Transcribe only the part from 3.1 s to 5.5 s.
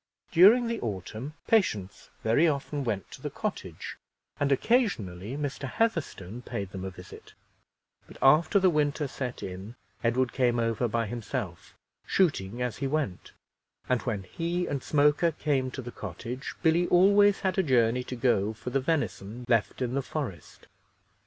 to the cottage, and occasionally